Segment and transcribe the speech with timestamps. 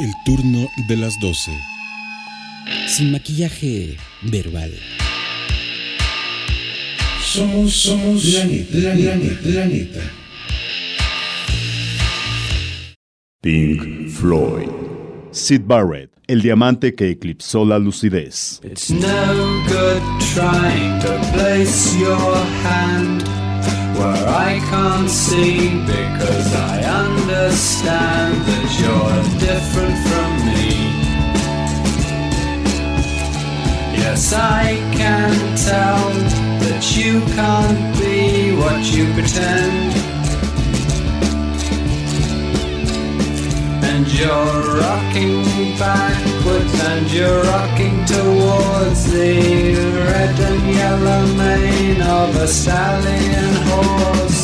[0.00, 1.52] El turno de las 12.
[2.88, 4.72] Sin maquillaje verbal.
[7.22, 10.00] Somos, somos la neta, la neta, la neta.
[13.42, 14.70] Pink Floyd.
[15.32, 18.58] Sid Barrett, el diamante que eclipsó la lucidez.
[18.64, 19.02] It's no
[19.68, 20.00] good
[20.34, 23.22] trying to place your hand
[23.98, 30.70] where I can't see because I understand that you're different from me.
[34.02, 34.66] Yes, I
[34.98, 35.32] can
[35.68, 36.02] tell
[36.62, 39.92] that you can't be what you pretend.
[43.90, 45.42] And you're rocking
[45.78, 49.34] backwards and you're rocking towards the
[50.10, 54.39] red and yellow mane of a stallion horse.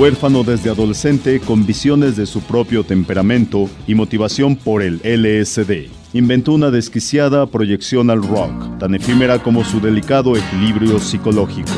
[0.00, 6.54] Huérfano desde adolescente con visiones de su propio temperamento y motivación por el LSD, inventó
[6.54, 11.68] una desquiciada proyección al rock, tan efímera como su delicado equilibrio psicológico.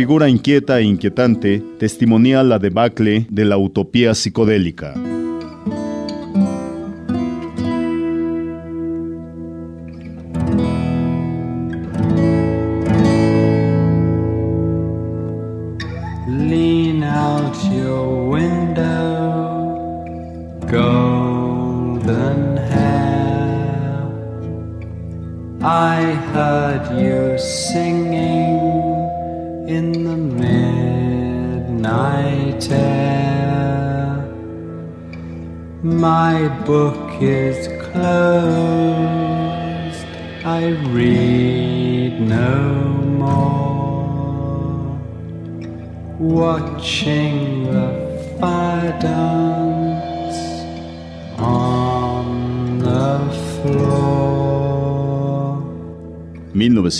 [0.00, 5.09] figura inquieta e inquietante testimonia la debacle de la utopía psicodélica.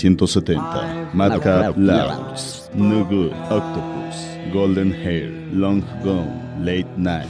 [0.02, 0.56] 1970,
[1.14, 4.16] Madcap Laughs, No Good Octopus,
[4.50, 7.28] Golden Hair, Long Gone, Late Night.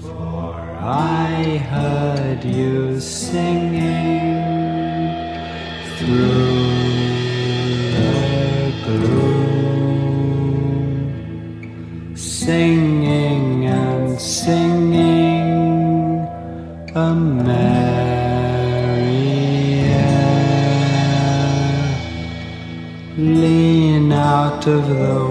[0.00, 4.40] For I heard you singing
[5.98, 6.64] through
[7.92, 9.34] the gloom.
[12.16, 12.73] Sing
[24.88, 25.23] love.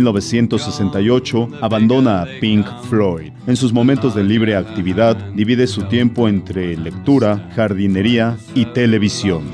[0.00, 3.32] 1968 abandona a Pink Floyd.
[3.46, 9.44] En sus momentos de libre actividad divide su tiempo entre lectura, jardinería y televisión.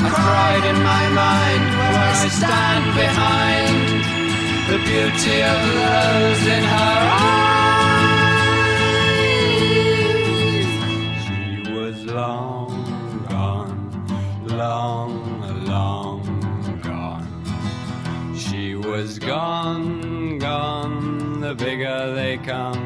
[0.00, 3.98] I cried in my mind where I stand behind
[4.70, 7.57] the beauty of the rose in her eyes.
[14.58, 18.34] long, long gone.
[18.36, 22.84] She was gone, gone, the bigger they come,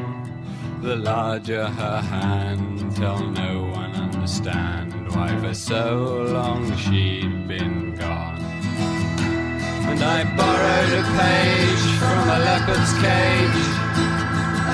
[0.83, 8.43] the larger her hand, till no one understand why for so long she'd been gone.
[9.89, 13.63] And I borrowed a page from a leopard's cage,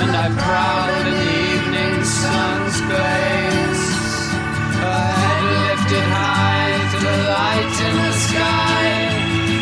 [0.01, 3.85] and I prowled in the evening sun's blaze.
[4.83, 6.58] Her head lifted high
[7.49, 8.89] light in the sky,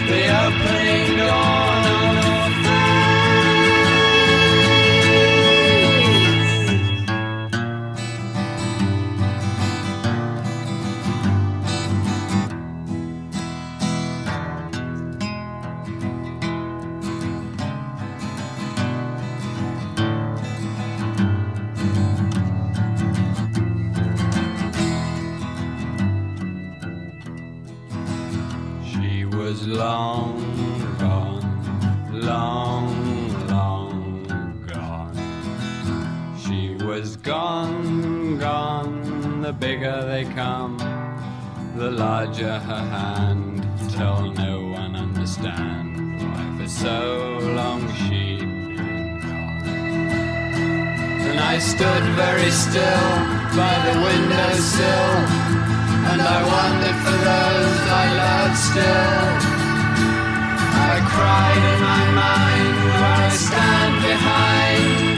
[0.09, 1.66] the opening dawn
[29.67, 30.39] long
[30.97, 36.37] gone, long, long gone.
[36.39, 39.41] She was gone, gone.
[39.41, 40.77] The bigger they come,
[41.75, 43.67] the larger her hand.
[43.91, 49.67] Till no one understand why for so long she'd been gone.
[51.27, 53.09] And I stood very still
[53.59, 55.57] by the windowsill.
[56.09, 59.56] And I wondered for those I loved still.
[60.89, 65.17] I cried in my mind where I stand behind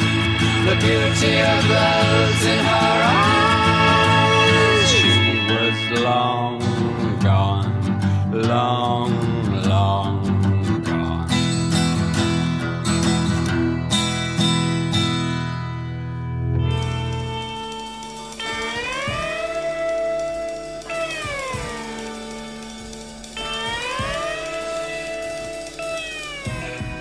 [0.67, 4.87] the beauty of those in her eyes.
[4.93, 5.15] She
[5.53, 6.59] was long
[7.19, 7.73] gone,
[8.31, 9.11] long,
[9.67, 10.28] long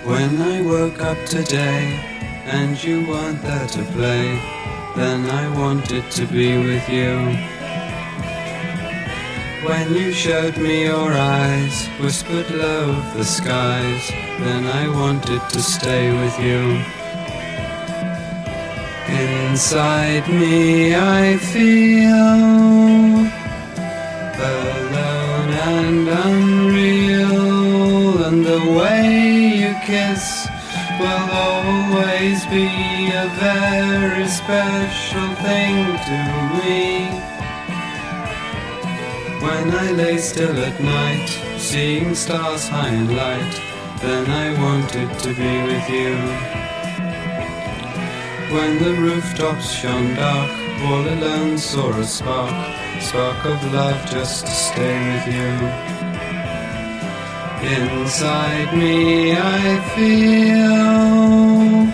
[0.08, 2.00] When I woke up today
[2.46, 4.40] and you weren't there to play,
[4.96, 7.36] then I wanted to be with you.
[9.68, 14.08] When you showed me your eyes, whispered low of the skies,
[14.40, 16.82] then I wanted to stay with you.
[19.14, 23.28] Inside me I feel
[24.52, 27.28] alone and unreal,
[28.24, 29.17] and the way
[29.88, 30.46] kiss
[31.00, 32.68] will always be
[33.24, 35.76] a very special thing
[36.08, 36.20] to
[36.58, 37.08] me.
[39.40, 43.54] When I lay still at night, seeing stars high in light,
[44.02, 46.14] then I wanted to be with you.
[48.54, 50.50] When the rooftops shone dark,
[50.84, 55.97] all alone saw a spark, spark of love just to stay with you.
[57.60, 61.88] Inside me I feel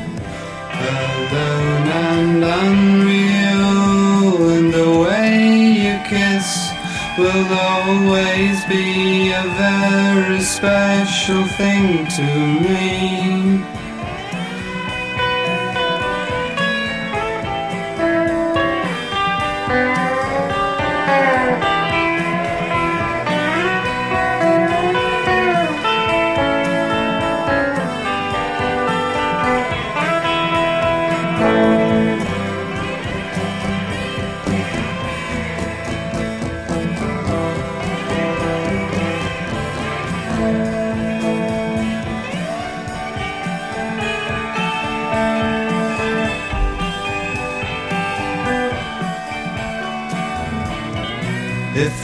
[0.85, 6.71] alone and unreal, and the way you kiss
[7.19, 13.74] will always be a very special thing to me.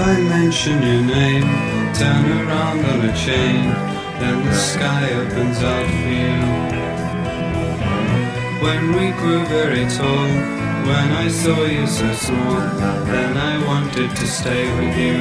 [0.02, 1.48] I mention your name,
[1.92, 3.68] turn around on a chain,
[4.18, 6.40] then the sky opens out for you.
[8.64, 10.30] When we grew very tall,
[10.88, 12.60] when I saw you so small,
[13.12, 15.18] then I wanted to stay with you.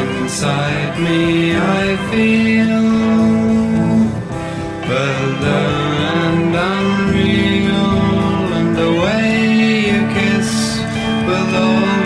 [0.00, 2.72] Inside me I feel
[4.90, 5.62] alone
[6.20, 7.86] and unreal,
[8.58, 9.26] and the way
[9.90, 10.50] you kiss
[11.26, 12.01] will always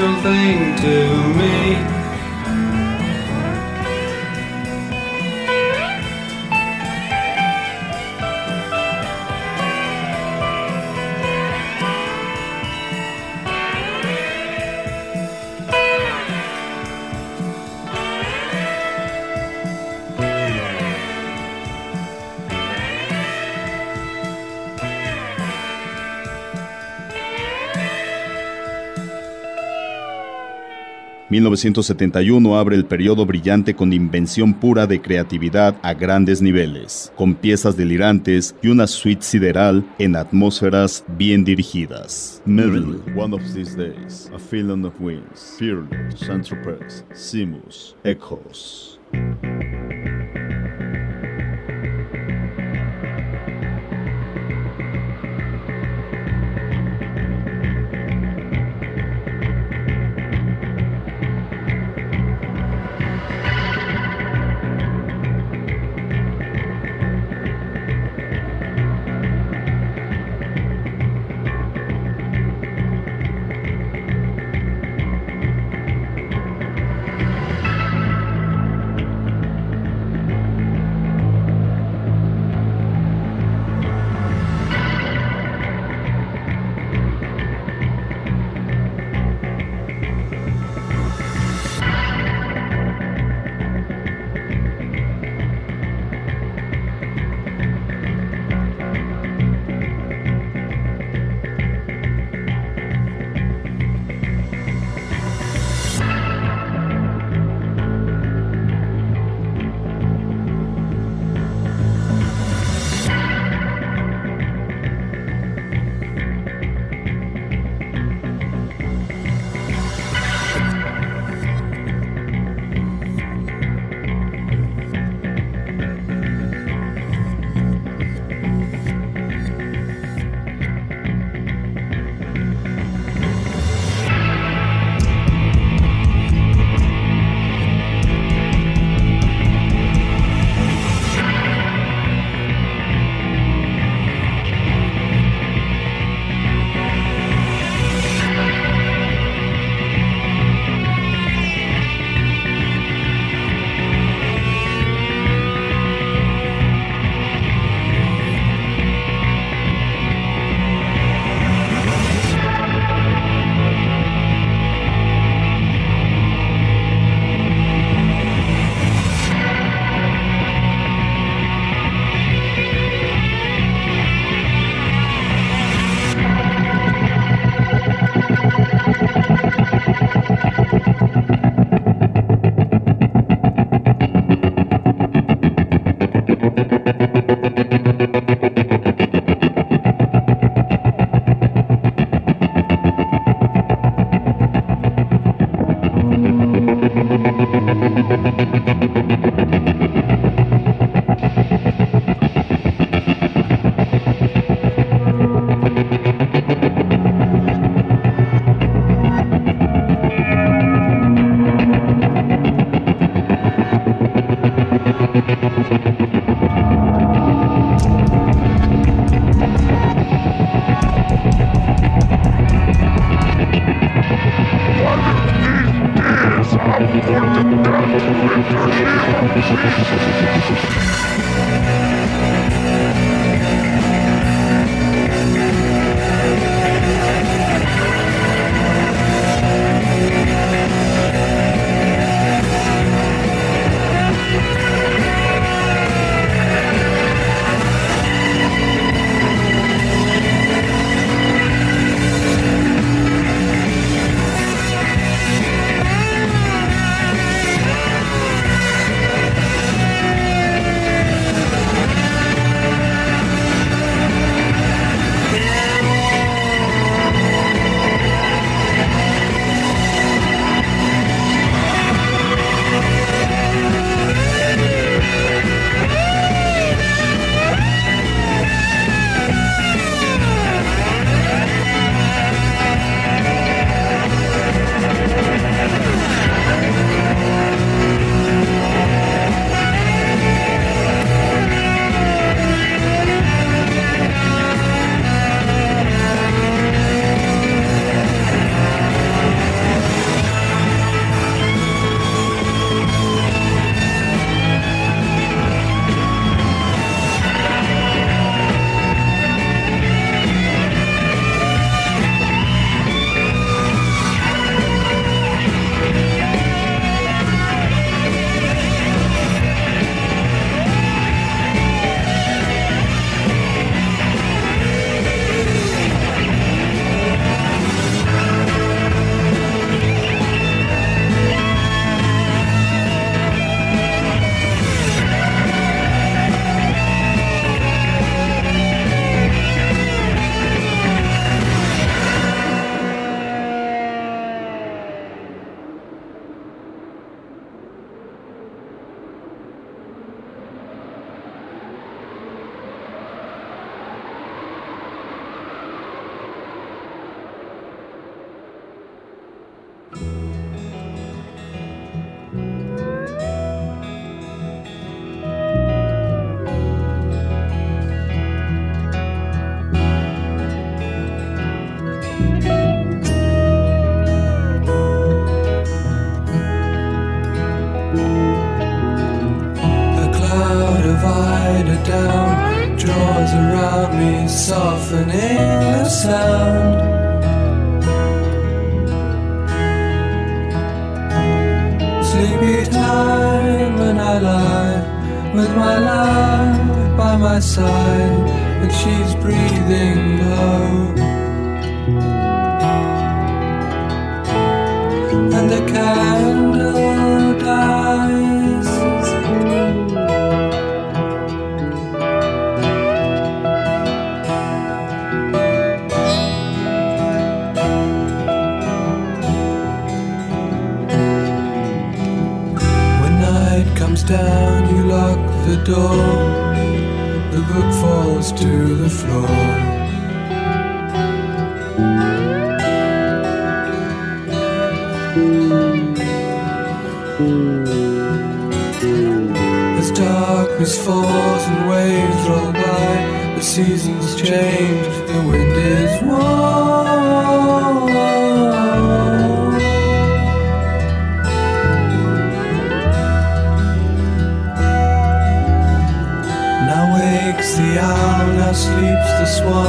[0.00, 1.29] special thing to
[31.30, 37.76] 1971 abre el periodo brillante con invención pura de creatividad a grandes niveles, con piezas
[37.76, 42.42] delirantes y una suite sideral en atmósferas bien dirigidas.
[42.46, 44.94] One of These Days, A Feeling of
[45.58, 48.99] Fearless, Simus, Echoes.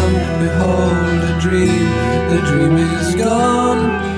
[0.02, 0.40] The.
[0.40, 1.90] Behold a dream,
[2.30, 4.11] the dream is gone.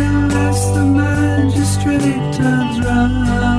[0.00, 3.49] unless the magistrate turns round.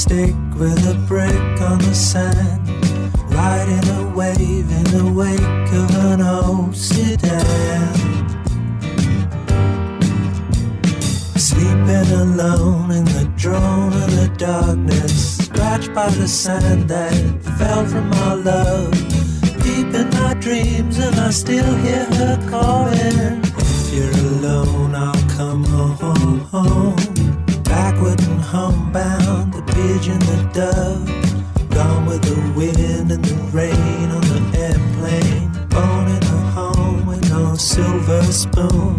[0.00, 2.66] Stick with a brick on the sand,
[3.34, 7.92] riding a wave in the wake of an old sedan.
[11.36, 17.12] Sleeping alone in the drone of the darkness, scratched by the sand that
[17.58, 18.92] fell from our love.
[19.62, 23.42] Deep in my dreams, and I still hear her calling.
[23.44, 26.99] If you're alone, I'll come home.
[29.80, 31.70] Pigeon, the dove.
[31.70, 35.48] Gone with the wind and the rain on the airplane.
[35.68, 38.96] Born in a home with no silver spoon.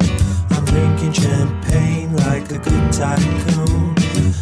[0.49, 3.95] I'm drinking champagne like a good tycoon.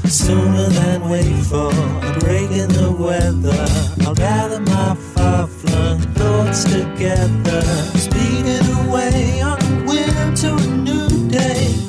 [0.05, 1.71] Sooner than wait for
[2.09, 3.61] a break in the weather,
[4.05, 7.61] I'll gather my far flung thoughts together.
[8.05, 11.88] Speeding away on a wind to a new day.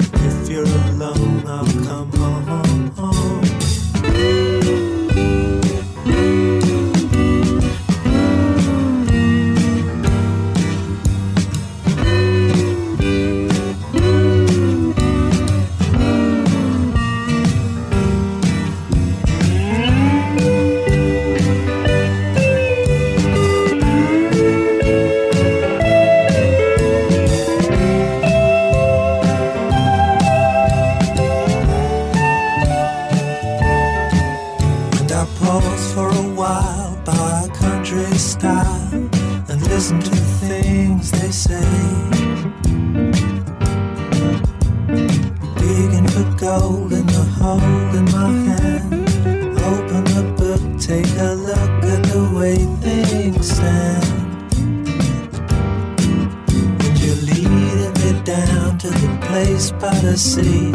[59.68, 60.73] By the sea.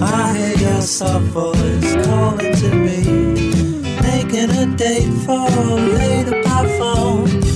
[0.00, 3.02] I hear your soft voice calling to me,
[4.02, 5.50] making a date for
[5.98, 7.49] later by phone.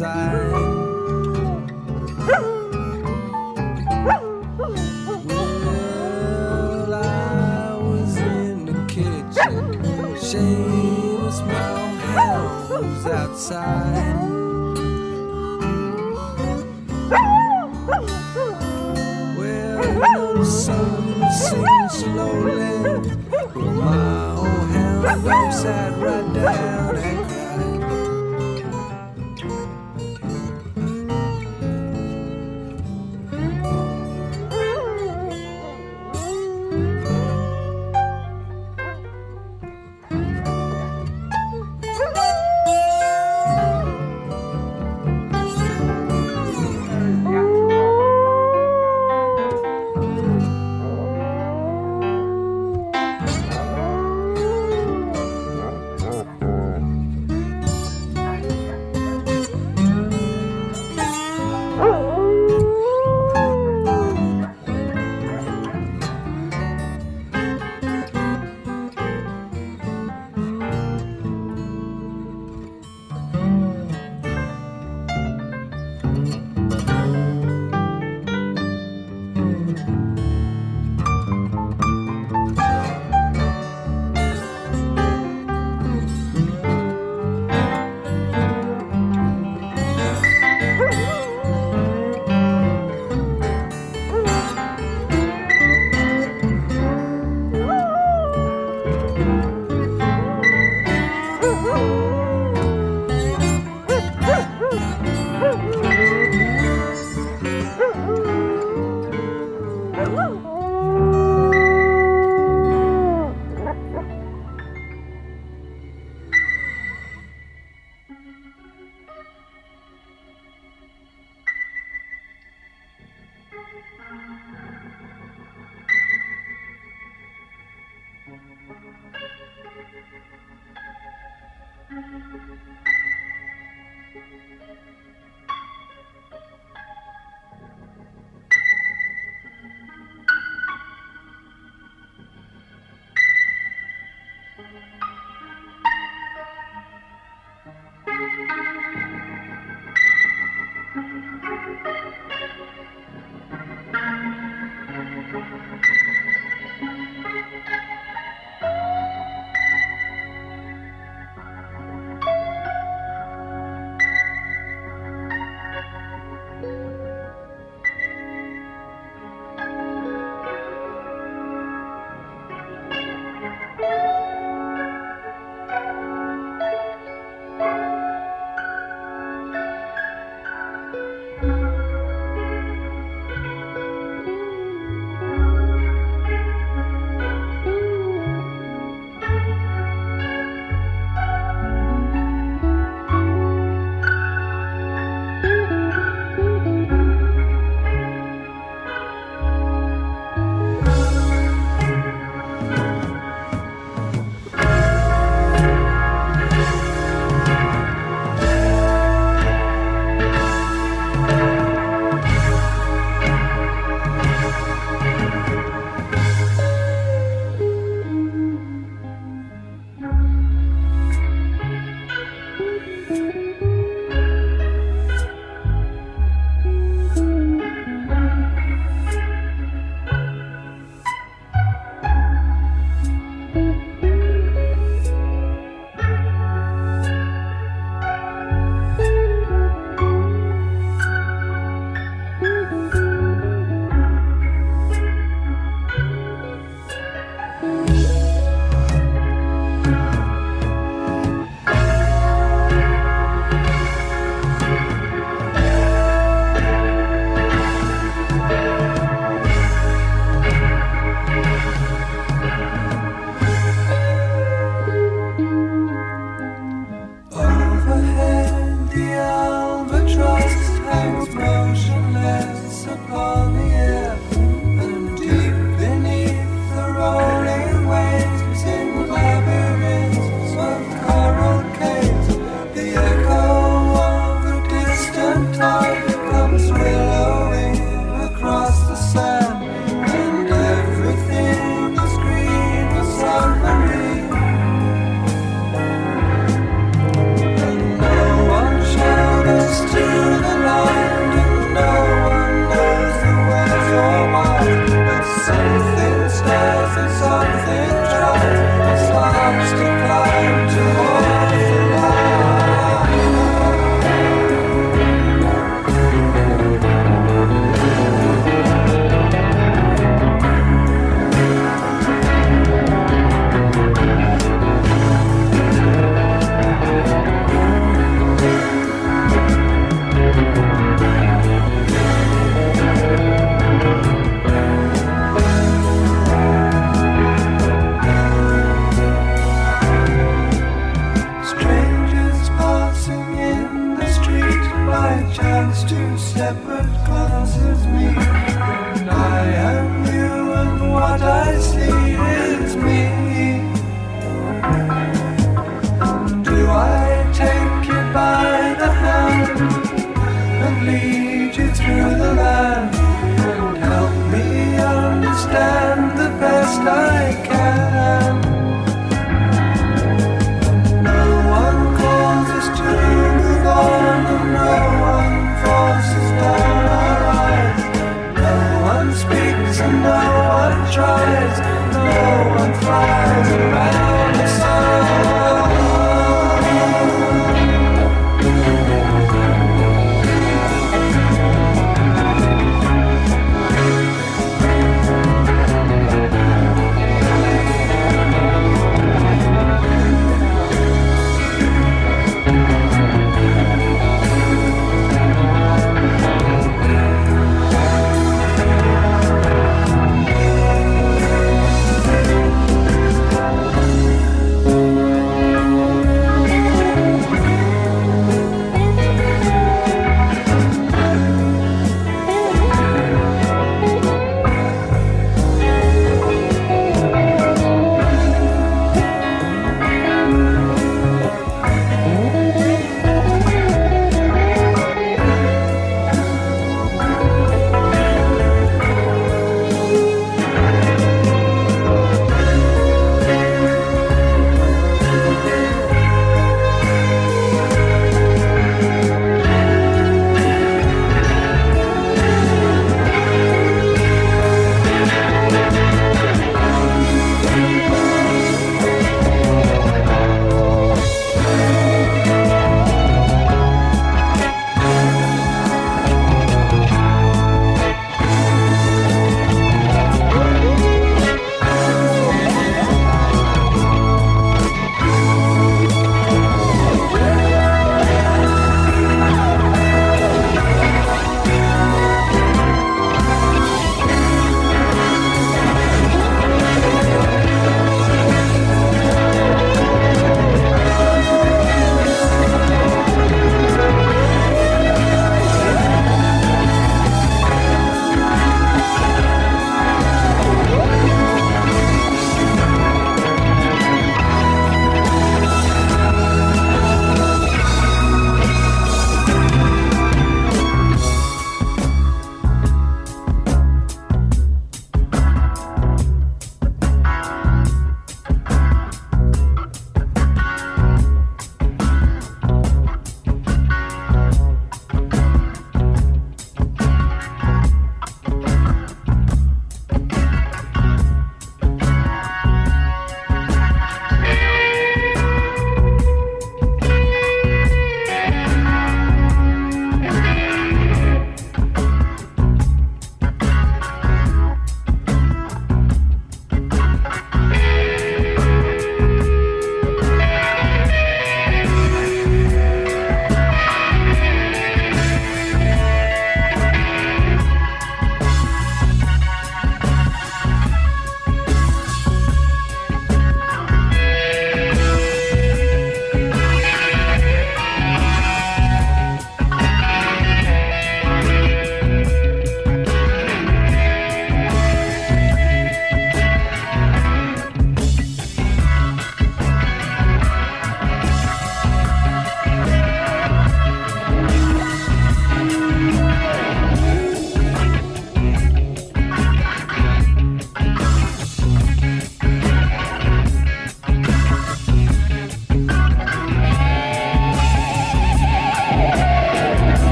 [0.00, 0.53] Was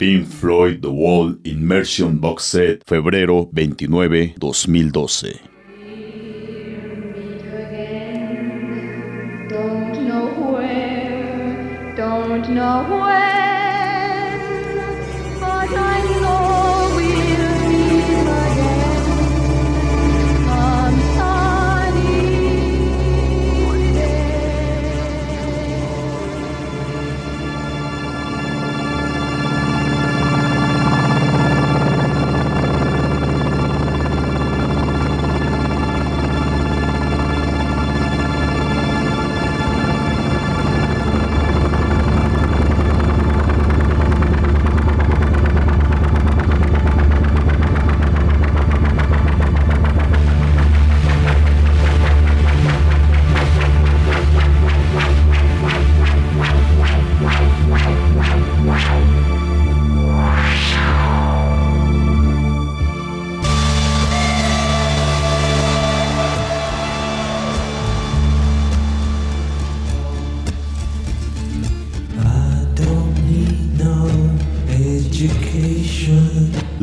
[0.00, 5.38] Pink Floyd The Wall Immersion Box Set, febrero 29, 2012.
[11.96, 12.84] Don't know
[15.38, 15.99] but I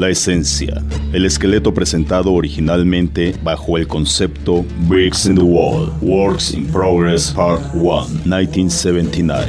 [0.09, 0.83] Esencia.
[1.13, 7.61] El esqueleto presentado originalmente bajo el concepto Bricks in the Wall, Works in Progress Part
[7.73, 7.81] 1,
[8.25, 9.47] 1979.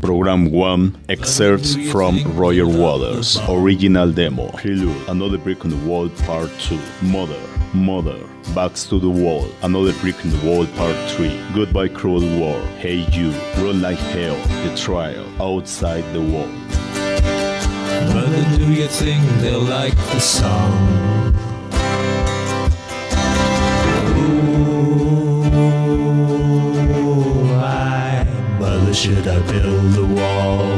[0.00, 6.48] Program 1 Excerpts from Roger Waters Original Demo Prelude Another Brick in the Wall Part
[6.60, 7.40] 2 Mother
[7.74, 8.16] Mother
[8.54, 13.04] Backs to the Wall Another Brick in the Wall Part 3 Goodbye Cruel War Hey
[13.10, 16.48] You Run Like Hell The Trial Outside the Wall
[18.54, 21.34] do you think they'll like the song?
[24.18, 25.42] Ooh,
[27.50, 28.26] why,
[28.60, 30.75] mother, should I build a wall?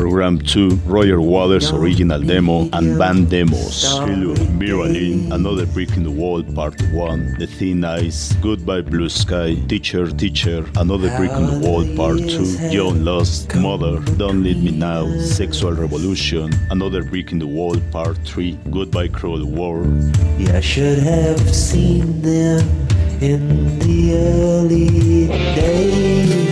[0.00, 3.82] Program 2, Roger Waters original demo and band demos.
[3.82, 9.10] Helium, Vera Lynn, Another Brick in the Wall, Part 1, The Thin Ice, Goodbye Blue
[9.10, 14.62] Sky, Teacher, Teacher, Another Brick in the Wall, Part 2, Young Lust, Mother, Don't Leave
[14.62, 20.16] Me Now, Sexual Revolution, Another Brick in the Wall, Part 3, Goodbye Cruel World.
[20.38, 22.66] You should have seen them
[23.20, 26.49] in the early days.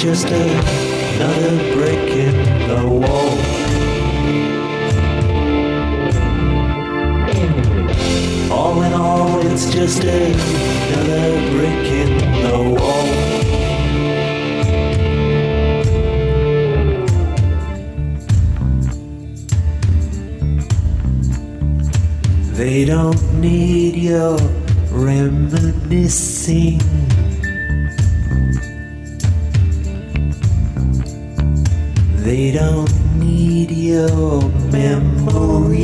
[0.00, 2.34] It's just another brick in
[2.68, 3.38] the wall.
[8.52, 13.08] All in all, it's just another brick in the wall.
[22.52, 24.38] They don't need your
[24.92, 26.80] reminiscing.
[32.28, 35.80] They don't need your memories.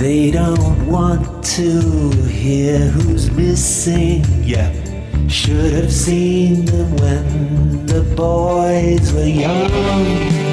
[0.00, 4.24] They don't want to hear who's missing.
[4.42, 4.72] Yeah,
[5.28, 10.45] should have seen them when the boys were young.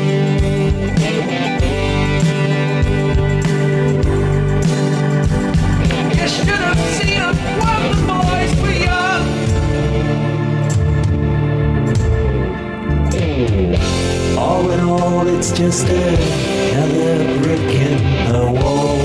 [15.55, 17.97] Just another brick in
[18.31, 18.97] the wall.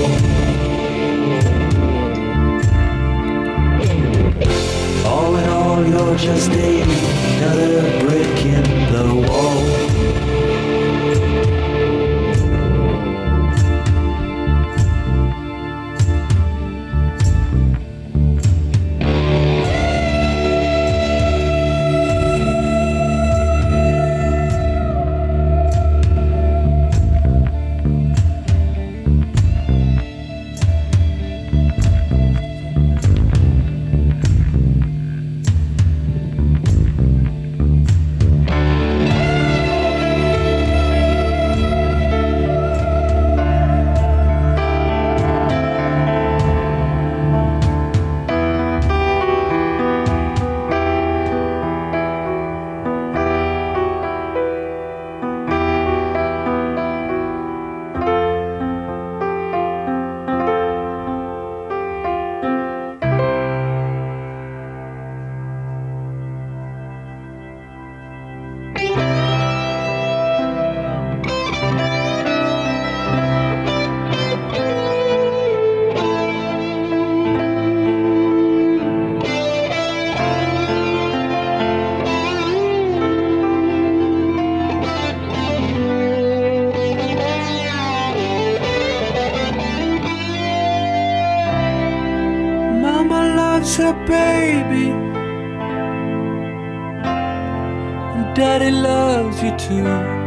[5.05, 6.78] All in all, you're just another
[99.57, 100.18] too.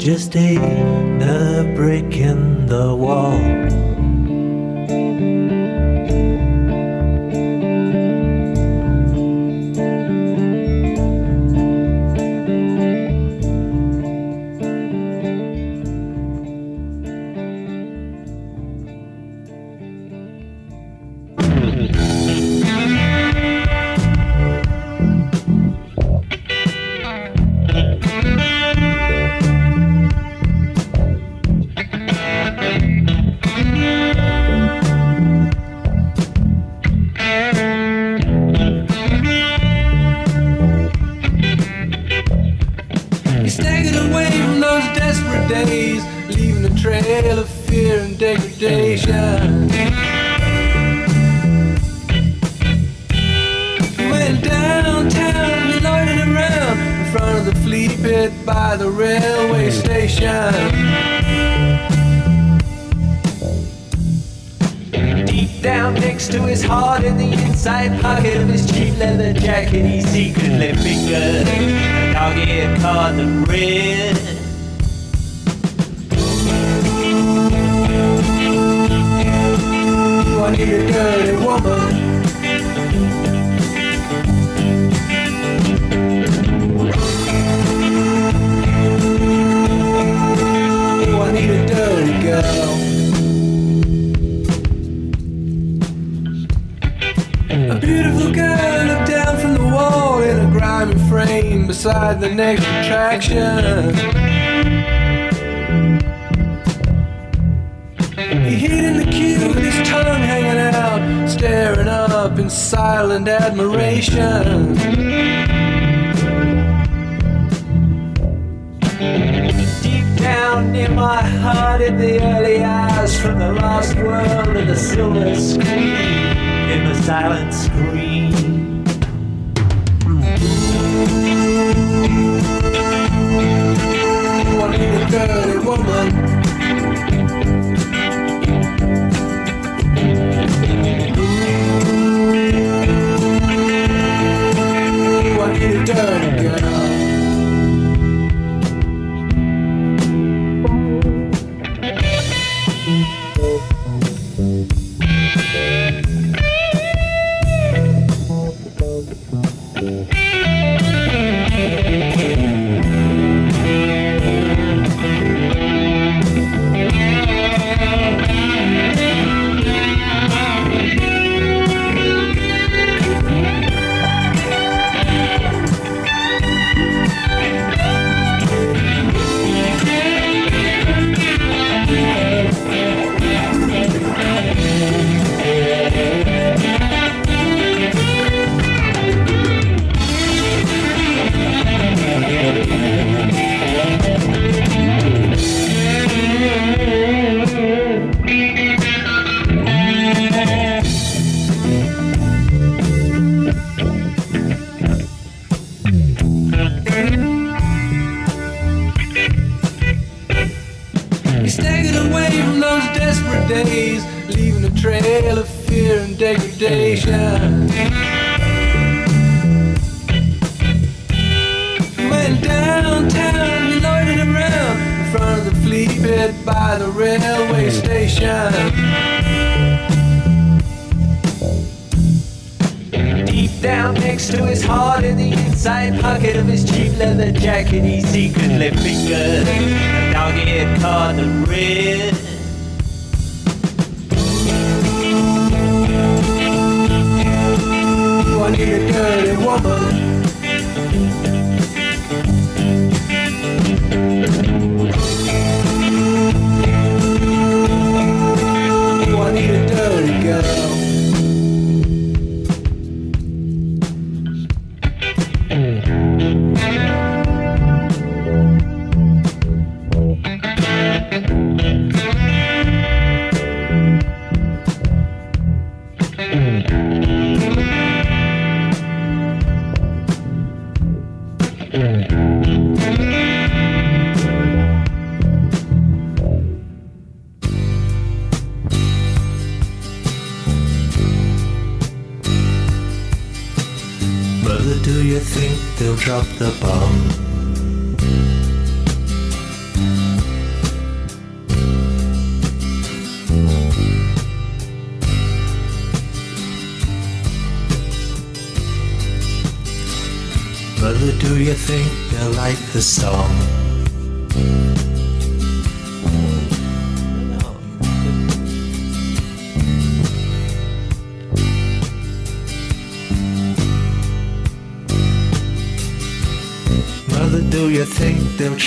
[0.00, 3.99] Just another brick in the wall.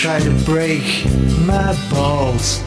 [0.03, 0.84] Try to break
[1.47, 2.62] my balls?